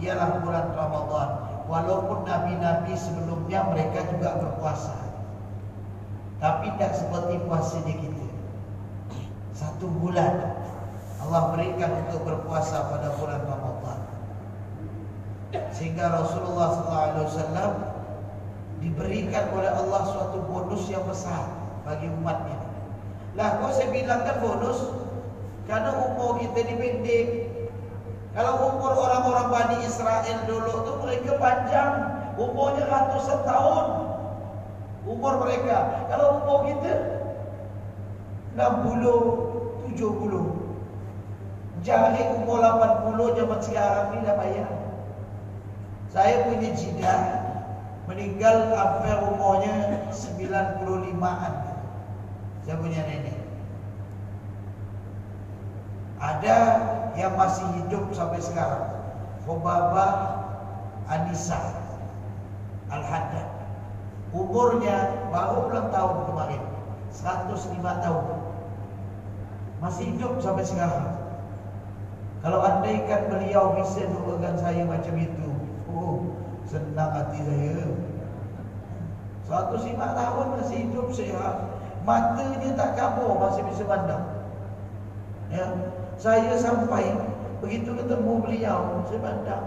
[0.02, 1.45] ialah bulan Ramadan.
[1.66, 4.94] Walaupun nabi-nabi sebelumnya mereka juga berpuasa.
[6.38, 8.26] Tapi tidak seperti puasa di kita.
[9.56, 10.62] Satu bulan
[11.26, 13.98] Allah berikan untuk berpuasa pada bulan Ramadan.
[15.74, 17.72] Sehingga Rasulullah SAW
[18.78, 21.50] diberikan oleh Allah suatu bonus yang besar
[21.82, 22.60] bagi umatnya.
[23.34, 24.86] Lah, kau saya bilang kan bonus
[25.66, 27.26] karena umur kita ini pendek.
[28.36, 31.92] Kalau umur orang-orang Bani Israel dulu tu mereka panjang,
[32.36, 33.86] umurnya ratusan tahun.
[35.08, 36.04] Umur mereka.
[36.12, 36.92] Kalau umur kita
[38.60, 41.80] 60, 70.
[41.80, 44.68] Jari umur 80 zaman sekarang ni dah bayar.
[46.12, 47.40] Saya punya jidat
[48.04, 51.54] meninggal hampir umurnya 95-an.
[52.68, 53.40] Saya punya nenek.
[56.20, 56.56] Ada
[57.16, 58.84] yang masih hidup sampai sekarang.
[59.48, 60.06] Khobaba
[61.08, 61.58] Anissa
[62.92, 63.48] Al-Haddad.
[64.36, 66.62] Umurnya baru ulang tahun kemarin.
[67.08, 68.24] 105 tahun.
[69.80, 71.16] Masih hidup sampai sekarang.
[72.44, 75.48] Kalau andaikan beliau bisa doakan saya macam itu,
[75.88, 76.36] oh,
[76.68, 77.80] senang hati saya.
[79.46, 81.56] Satu simak tahun masih hidup sehat.
[82.02, 84.26] Matanya tak kabur masih bisa pandang.
[85.50, 85.66] Ya,
[86.16, 87.12] saya sampai
[87.60, 89.64] begitu ketemu beliau, saya pandang.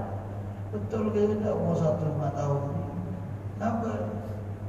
[0.69, 2.61] Betul ke tak umur satu lima tahun?
[3.57, 3.91] Kenapa?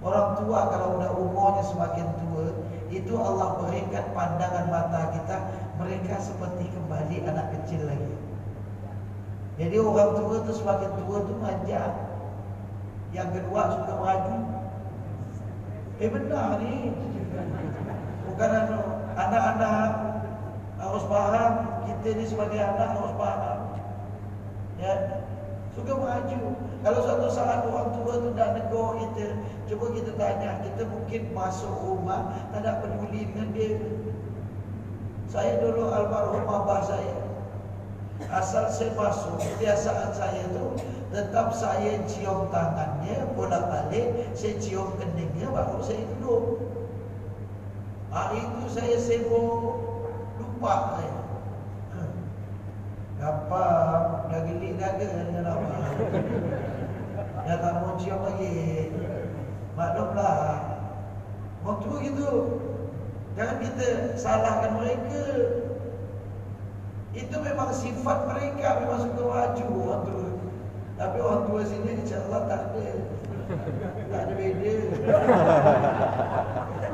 [0.00, 2.56] Orang tua kalau sudah umurnya semakin tua,
[2.88, 5.36] itu Allah berikan pandangan mata kita
[5.76, 8.16] mereka seperti kembali anak kecil lagi.
[9.60, 11.82] Jadi orang tua tu semakin tua tu manja.
[13.12, 14.36] Yang kedua suka maju.
[16.00, 16.96] Eh benar ni.
[18.24, 18.50] Bukan
[19.20, 19.88] anak-anak
[20.80, 21.52] harus paham
[21.84, 23.58] kita ni sebagai anak harus paham.
[24.80, 24.94] Ya.
[25.76, 26.40] Suka maju.
[26.82, 29.38] Kalau suatu saat orang tua tu dah negur kita,
[29.70, 33.78] cuba kita tanya, kita mungkin masuk rumah tak ada peduli dengan dia.
[35.30, 37.16] Saya dulu almarhum abah saya.
[38.28, 40.76] Asal saya masuk, kebiasaan saya tu
[41.10, 46.66] tetap saya cium tangannya, bolak balik, saya cium keningnya, baru saya duduk.
[48.10, 49.89] Hari itu saya sibuk,
[50.60, 51.16] lupa saya.
[53.20, 53.64] Apa
[54.28, 55.76] dah gelik dengan apa?
[57.48, 58.92] Dah tak mau cium lagi.
[59.72, 60.36] Maklumlah.
[61.64, 62.28] Waktu begitu,
[63.40, 63.86] Jangan kita
[64.20, 65.24] salahkan mereka.
[67.16, 70.28] Itu memang sifat mereka memang suka maju orang tua.
[71.00, 72.88] Tapi orang tua sini insya-Allah tak ada.
[74.12, 74.72] Tak ada beda.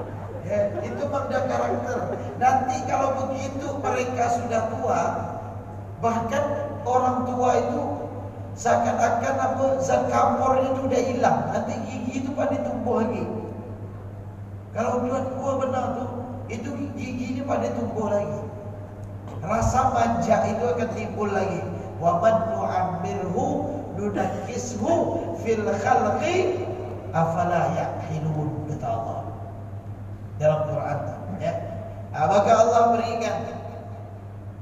[0.82, 1.98] itu memang karakter.
[2.38, 5.02] Nanti kalau begitu mereka sudah tua,
[5.98, 6.44] bahkan
[6.86, 7.82] orang tua itu
[8.56, 11.38] seakan-akan apa zat kamor itu sudah hilang.
[11.52, 13.24] Nanti gigi itu pada tumbuh lagi.
[14.72, 16.04] Kalau dua tua benar tu,
[16.52, 18.40] itu gigi ini pada tumbuh lagi.
[19.42, 21.60] Rasa manja itu akan timbul lagi.
[21.96, 23.46] Wa man nu'ammirhu
[23.96, 24.94] nunakishu
[25.40, 26.66] fil khalqi
[27.12, 29.20] afala yaqilun kata Allah.
[30.36, 30.98] Dalam Quran
[31.40, 31.52] ya.
[32.16, 33.36] Maka Allah berikan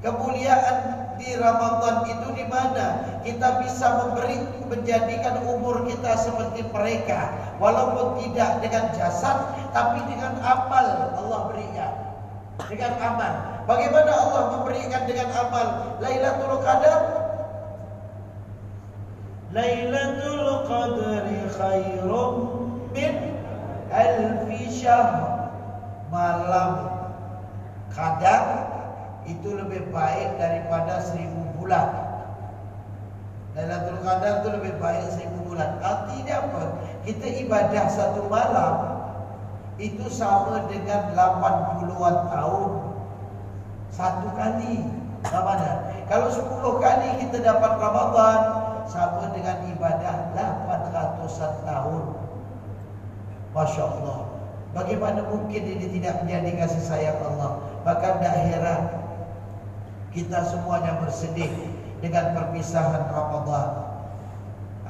[0.02, 0.76] kemuliaan
[1.14, 2.86] di Ramadan itu di mana
[3.22, 7.30] kita bisa memberi menjadikan umur kita seperti mereka
[7.62, 9.38] walaupun tidak dengan jasad
[9.70, 11.92] tapi dengan amal Allah berikan.
[12.66, 13.32] Dengan amal.
[13.70, 15.66] Bagaimana Allah memberikan dengan amal?
[15.98, 17.00] Lailatul Qadar?
[19.54, 22.34] Lailatul Qadri khairum
[22.94, 23.14] min
[23.90, 25.50] alfi syahr.
[26.14, 26.93] Malam
[27.94, 28.42] Qadar
[29.24, 31.88] itu lebih baik daripada seribu bulan.
[33.54, 35.78] Lailatul Qadar itu lebih baik seribu bulan.
[35.78, 36.62] Artinya apa?
[37.06, 38.74] Kita ibadah satu malam
[39.78, 42.70] itu sama dengan 80-an tahun
[43.94, 44.82] satu kali
[45.22, 45.76] Ramadan.
[46.10, 48.38] Kalau 10 kali kita dapat Ramadan
[48.90, 52.02] sama dengan ibadah 800 tahun.
[53.54, 54.33] Masya Allah.
[54.74, 57.62] Bagaimana mungkin ini tidak menjadi kasih sayang Allah?
[57.86, 58.82] Bahkan dah heran
[60.10, 61.50] kita semuanya bersedih
[62.02, 63.70] dengan perpisahan Ramadan.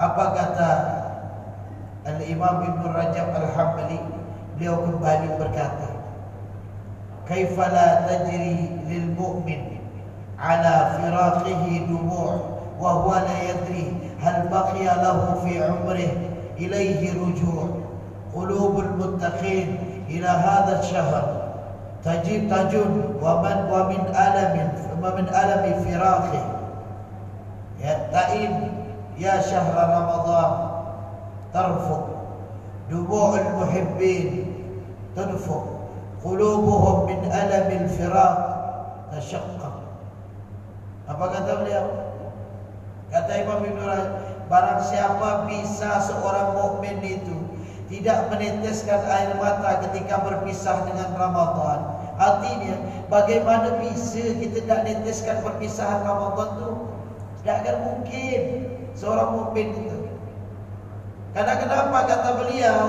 [0.00, 0.70] Apa kata
[2.08, 4.00] Al-Imam Ibn Rajab Al-Hambali?
[4.56, 6.00] Beliau kembali berkata,
[7.28, 9.84] "Kaifa la tajri lil mu'min
[10.40, 12.40] ala firaqihi dumu'
[12.80, 14.96] wa huwa la yadri hal baqiya
[15.44, 16.24] fi 'umrihi
[16.56, 17.12] ilayhi
[18.34, 19.68] قلوب المتقين
[20.10, 21.24] إلى هذا الشهر.
[22.04, 24.54] تجيب تجن ومن ومن ألم
[25.02, 26.44] ومن ألم فراقه.
[27.80, 28.52] يطئن
[29.18, 30.50] يا شهر رمضان.
[31.54, 32.04] ترفق.
[32.90, 34.30] دموع المحبين.
[35.16, 35.64] تنفق.
[36.24, 38.38] قلوبهم من ألم الفراق.
[39.12, 39.74] تشقق.
[41.04, 41.86] Apa kata beliau?
[43.12, 44.12] Kata Imam Ibn Rajab
[44.48, 47.43] barang siapa bisa seorang mukmin itu
[47.92, 51.78] tidak meneteskan air mata ketika berpisah dengan Ramadan.
[52.16, 52.74] Artinya
[53.12, 56.70] bagaimana bisa kita tidak meneteskan perpisahan Ramadan tu?
[57.42, 58.40] Tidak akan mungkin.
[58.94, 59.98] Seorang mukmin itu.
[61.34, 62.86] Karena kenapa kata beliau?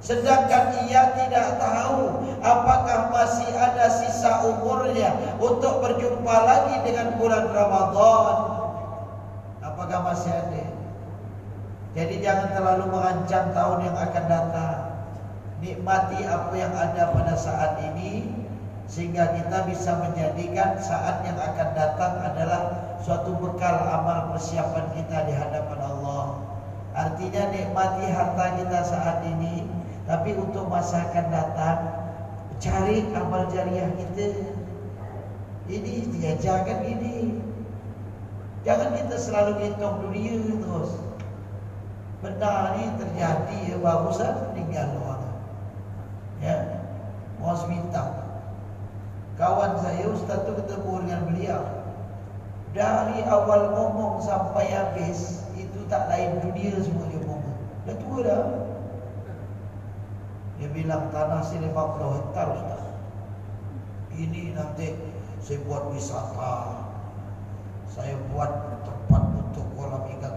[0.00, 8.36] Sedangkan ia tidak tahu apakah masih ada sisa umurnya untuk berjumpa lagi dengan bulan Ramadan.
[9.60, 10.69] Apakah masih ada?
[11.90, 14.78] Jadi jangan terlalu mengancam tahun yang akan datang.
[15.60, 18.30] Nikmati apa yang ada pada saat ini
[18.86, 22.62] sehingga kita bisa menjadikan saat yang akan datang adalah
[23.02, 26.42] suatu bekal amal persiapan kita di hadapan Allah.
[26.94, 29.62] Artinya nikmati harta kita saat ini
[30.10, 31.78] tapi untuk masa akan datang
[32.58, 34.42] Cari amal jariah kita
[35.70, 37.38] Ini diajarkan ini
[38.66, 41.09] Jangan kita selalu hitung dunia terus
[42.20, 45.24] Benar ni terjadi ya, Barusan meninggal orang.
[46.40, 46.56] Ya.
[47.40, 48.20] Hospital
[49.40, 51.64] Kawan saya Ustaz tu ketemu dengan beliau.
[52.76, 57.56] Dari awal ngomong sampai habis Itu tak lain dunia semua dia ngomong.
[57.88, 58.44] Dah tua dah.
[60.60, 62.84] Dia bilang tanah sini 50 hektar Ustaz.
[64.12, 64.92] Ini nanti
[65.40, 66.84] saya buat wisata.
[67.88, 68.52] Saya buat
[68.84, 69.19] tempat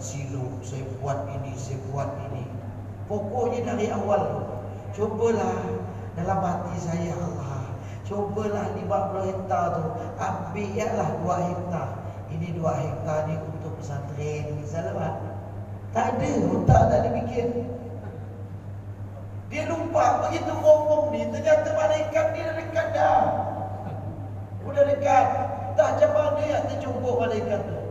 [0.03, 0.59] silo.
[0.59, 2.43] Saya buat ini, saya buat ini.
[3.07, 4.51] Pokoknya dari awal.
[4.91, 5.63] Cubalah
[6.19, 7.71] dalam hati saya Allah.
[8.03, 9.85] Cubalah 50 hektar tu.
[10.19, 11.87] Ambillah 2 hektar.
[12.29, 14.59] Ini 2 hektar ni untuk pesantren.
[14.59, 15.23] Misalnya,
[15.95, 16.31] tak ada.
[16.67, 17.47] Tak ada dipikir.
[19.53, 23.21] Dia lupa begitu ngomong ni ternyata malaikat ni dah dekat dah.
[24.65, 25.25] Sudah dekat.
[25.77, 27.82] Tak macam mana yang terjumpa malaikat tu.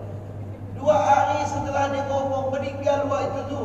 [0.82, 3.62] Dua hari setelah dia ngomong meninggal buat itu tu.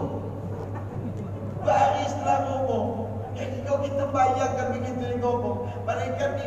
[1.66, 3.10] Dua hari setelah ngomong.
[3.34, 5.66] Jadi kau kita bayangkan begitu dia ngomong.
[5.82, 6.46] Malaikat ni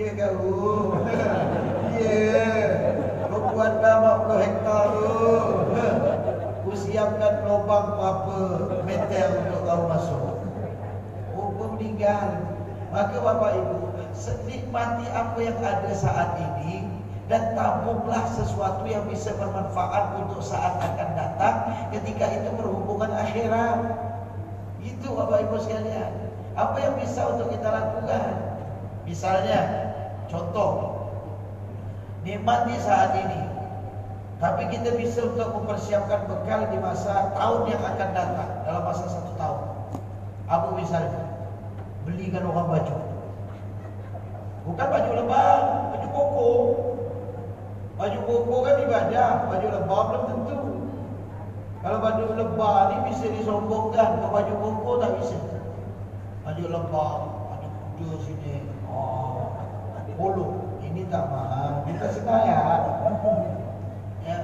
[0.00, 0.96] Ya kau.
[2.00, 2.48] Ya.
[3.28, 5.12] Kau buat nama puluh hektar tu.
[6.64, 8.40] Kau siapkan lubang apa
[8.88, 10.18] meter untuk kau masuk
[11.60, 12.40] meninggal.
[12.88, 13.76] Maka Bapak Ibu,
[14.48, 16.95] nikmati apa yang ada saat ini
[17.26, 21.56] dan tabunglah sesuatu yang bisa bermanfaat untuk saat akan datang
[21.90, 23.78] ketika itu berhubungan akhirat.
[24.78, 26.12] Itu Bapak Ibu sekalian.
[26.54, 28.32] Apa yang bisa untuk kita lakukan?
[29.04, 29.60] Misalnya,
[30.30, 31.04] contoh,
[32.22, 33.42] nikmati saat ini.
[34.38, 39.32] Tapi kita bisa untuk mempersiapkan bekal di masa tahun yang akan datang dalam masa satu
[39.34, 39.60] tahun.
[40.46, 41.26] Apa misalnya?
[42.06, 42.96] belikan orang baju.
[44.70, 45.60] Bukan baju lebar,
[45.90, 46.50] baju koko.
[47.96, 50.58] Baju koko kan ibadah, baju lebar belum tentu.
[51.80, 55.38] Kalau baju lebar ni bisa disombongkan, kalau baju koko tak bisa.
[56.44, 57.18] Baju lebar,
[57.48, 58.68] baju kuda sini.
[58.84, 59.56] Oh,
[60.16, 60.76] polo.
[60.84, 62.56] Ini tak mahal, kita sengaja.
[64.24, 64.38] Ya.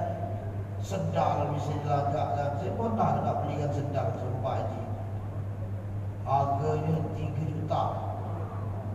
[0.82, 2.58] Sedar bisa dilagakkan.
[2.58, 4.82] Saya pernah nak belikan sedar sumpah haji.
[6.22, 7.82] Harganya 3 juta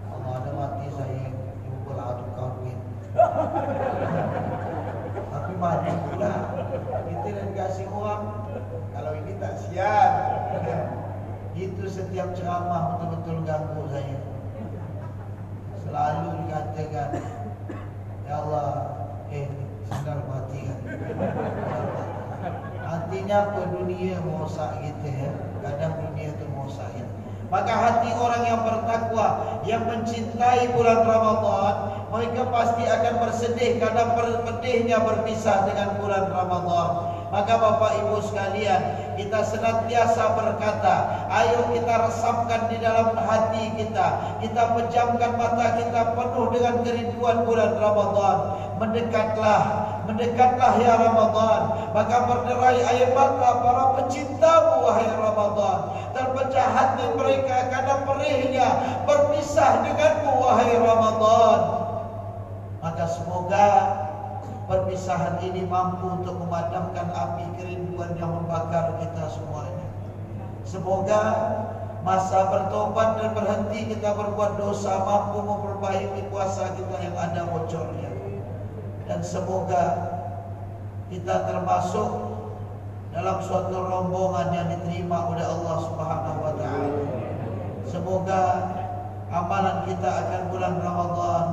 [0.07, 1.27] Allah ada mati saya
[1.59, 2.86] Jumpa lah tu kahwin
[5.31, 6.33] Tapi mati pula.
[7.09, 8.23] Kita nak kasih orang.
[8.93, 10.11] Kalau ini tak siap.
[11.57, 14.17] Itu setiap ceramah betul-betul ganggu saya.
[15.81, 17.09] Selalu dikatakan
[18.27, 18.69] Ya Allah
[19.31, 19.47] Eh
[19.87, 20.79] sedang mati kan?
[22.83, 23.61] Artinya apa?
[23.71, 25.31] Dunia merosak kita ya.
[25.63, 27.16] Kadang dunia tu merosak kita
[27.47, 29.27] Maka hati orang yang bertakwa
[29.63, 31.73] Yang mencintai bulan Ramadan
[32.11, 34.03] Mereka pasti akan bersedih Karena
[34.43, 36.89] pedihnya berpisah dengan bulan Ramadan.
[37.31, 40.95] Maka Bapak Ibu sekalian Kita senantiasa berkata
[41.27, 44.39] Ayo kita resapkan di dalam hati kita.
[44.39, 48.37] Kita pejamkan mata kita penuh dengan kerinduan bulan Ramadan.
[48.79, 55.79] Mendekatlah Mendekatlah ya Ramadan Maka berderai air mata para pecintamu wahai Ramadan
[56.15, 58.67] Terpecah hati mereka karena perihnya
[59.03, 61.59] Berpisah denganmu wahai Ramadan
[62.79, 63.67] Maka semoga
[64.67, 69.87] perpisahan ini mampu untuk memadamkan api kerinduan yang membakar kita semuanya.
[70.67, 71.23] Semoga
[72.03, 78.16] masa bertobat dan berhenti kita berbuat dosa mampu memperbaiki puasa kita yang ada bocornya.
[79.07, 79.83] Dan semoga
[81.07, 82.27] kita termasuk
[83.15, 87.01] dalam suatu rombongan yang diterima oleh Allah Subhanahu wa taala.
[87.87, 88.41] Semoga
[89.31, 91.45] amalan kita akan bulan Ramadan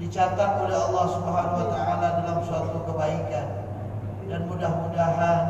[0.00, 3.68] dicatat oleh Allah Subhanahu wa taala dalam suatu kebaikan.
[4.26, 5.40] Dan mudah-mudahan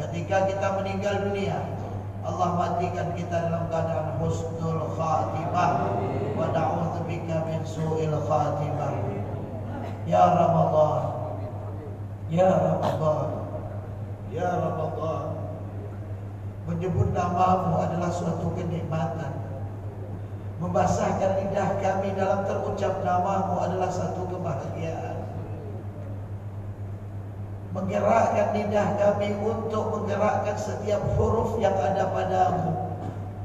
[0.00, 1.60] ketika kita meninggal dunia
[2.24, 5.72] Allah matikan kita dalam keadaan husnul khatimah.
[6.34, 9.17] Wa na'udzubika min su'il khatimah
[10.08, 11.02] ya Ramadan.
[12.32, 13.28] Ya Ramadan.
[14.32, 15.24] Ya Ramadan.
[16.68, 19.32] Menyebut namamu adalah suatu kenikmatan.
[20.58, 25.16] Membasahkan lidah kami dalam terucap namamu adalah satu kebahagiaan.
[27.72, 32.96] Menggerakkan lidah kami untuk menggerakkan setiap huruf yang ada padamu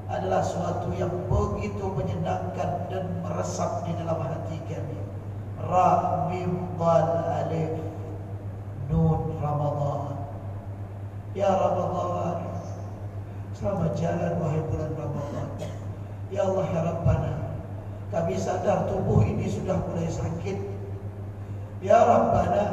[0.07, 4.42] Adalah suatu yang begitu menyenangkan dan meresap di dalam hati
[5.73, 7.73] Dal, Alif,
[8.93, 10.21] Nun, Ramadhan.
[11.33, 12.45] Ya Ramadhan.
[13.57, 15.49] Selamat jalan wahai bulan Ramadhan.
[16.29, 17.33] Ya Allah ya Rabbana
[18.13, 20.61] Kami sadar tubuh ini sudah mulai sakit.
[21.81, 22.65] Ya Rabbana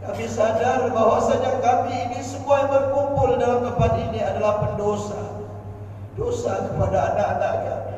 [0.00, 5.20] Kami sadar bahwasanya kami ini semua yang berkumpul dalam tempat ini adalah pendosa.
[6.16, 7.96] Dosa kepada anak-anak kami.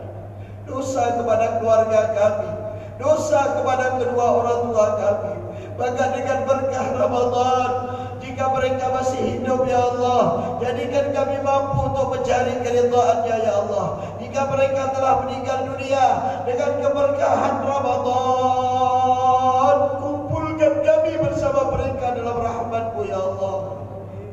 [0.66, 2.57] Dosa kepada keluarga kami
[2.98, 5.34] Dosa kepada kedua orang tua kami.
[5.78, 7.70] Maka dengan berkah Ramadan
[8.18, 10.22] jika mereka masih hidup ya Allah
[10.58, 13.86] jadikan kami mampu untuk mencari keridhaannya ya Allah.
[14.18, 16.06] Jika mereka telah meninggal dunia
[16.42, 18.02] dengan keberkahan Ramadan
[20.02, 23.56] kumpulkan kami bersama mereka dalam rahmatmu ya Allah.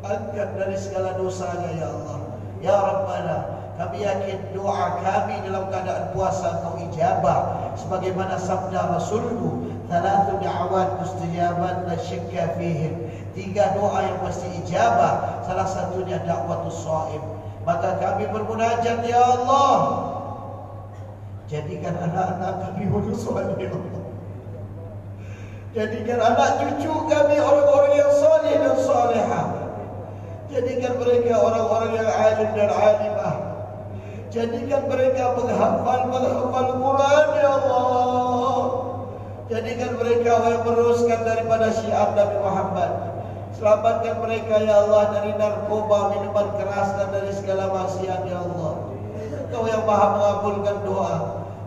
[0.05, 2.19] Angkat dari segala dosanya ya Allah.
[2.65, 10.41] Ya Rabbana kami yakin doa kami dalam keadaan puasa kau ijabah sebagaimana sabda Rasulmu thalathu
[10.41, 13.07] da'awat mustajabat la syakka fihim.
[13.35, 19.77] Tiga doa yang pasti ijabah salah satunya dakwatus shaim maka kami bermunajat ya Allah
[21.49, 23.69] jadikan anak-anak kami orang saleh ya
[25.73, 29.45] jadikan anak cucu kami orang-orang yang saleh dan salehah
[30.53, 33.35] jadikan mereka orang-orang yang alim dan alimah
[34.35, 38.59] jadikan mereka menghafal Quran ya Allah
[39.47, 42.91] jadikan mereka yang meneruskan daripada syiar Nabi Muhammad
[43.55, 48.91] Selamatkan mereka ya Allah dari narkoba, minuman keras dan dari segala maksiat ya Allah.
[49.47, 51.15] Kau yang maha mengabulkan doa.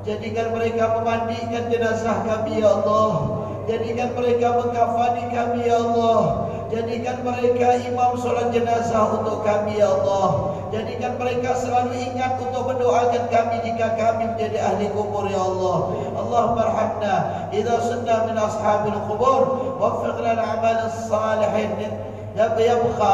[0.05, 3.41] Jadikan mereka memandikan jenazah kami ya Allah.
[3.69, 10.48] Jadikan mereka mengkafani kami ya Allah Jadikan mereka imam solat jenazah untuk kami ya Allah
[10.74, 15.78] Jadikan mereka selalu ingat untuk mendoakan kami jika kami menjadi ahli kubur ya Allah
[16.18, 17.16] Allahumma rahmna
[17.54, 19.42] Idha sunna min ashabil kubur
[19.78, 23.14] Wafiqna al-amal salihin يبقى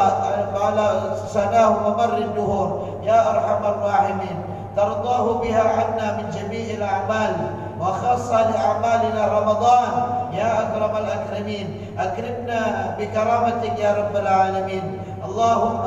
[0.56, 0.86] على
[1.28, 4.36] سناه ومر الدهور يا أرحم الراحمين
[4.76, 7.36] ترضاه بها عنا من جميع الأعمال
[7.80, 9.92] وخاصة لأعمالنا رمضان
[10.32, 15.84] يا أكرم الأكرمين أكرمنا بكرامتك يا رب العالمين اللهم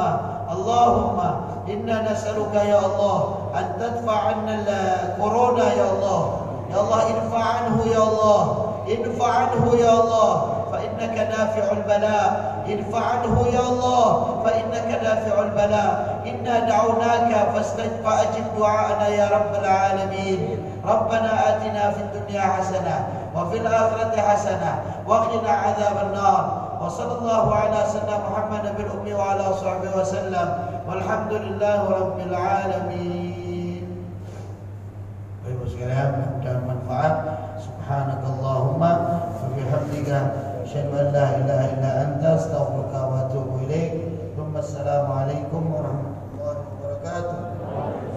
[0.52, 1.20] اللهم
[1.69, 6.23] إنا نسألك يا الله أن تدفع عنا الكورونا يا الله.
[6.73, 8.43] يا الله ادفع عنه يا الله.
[8.89, 10.55] ادفع عنه يا الله.
[10.73, 12.29] فإنك دافع البلاء.
[12.69, 14.05] ادفع عنه يا الله.
[14.45, 16.21] فإنك دافع البلاء.
[16.27, 17.31] إنا دعوناك
[18.05, 20.73] فاجب دعاءنا يا رب العالمين.
[20.85, 23.07] ربنا آتنا في الدنيا حسنة
[23.37, 26.68] وفي الآخرة حسنة وقنا عذاب النار.
[26.79, 30.49] وصلى الله على سيدنا محمد بالأمي وعلى صحبه وسلم.
[30.89, 33.85] والحمد لله رب العالمين.
[35.45, 37.13] طيب السلام حمد المنفعة
[37.59, 38.83] سبحانك اللهم
[39.43, 40.11] وبحمدك
[40.69, 43.93] شهد أن لا إله إلا أنت أستغفرك وأتوب إليك
[44.37, 47.48] ثم السلام عليكم ورحمة الله وبركاته